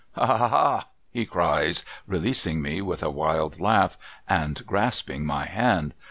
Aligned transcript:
'Ha, 0.15 0.25
ha, 0.25 0.35
ha!' 0.49 0.87
he 1.11 1.27
cries, 1.27 1.85
releasing 2.07 2.59
me 2.59 2.81
with 2.81 3.03
a 3.03 3.11
wild 3.11 3.59
laugh, 3.61 3.99
and 4.27 4.65
grasping 4.65 5.27
my 5.27 5.45
hand. 5.45 5.93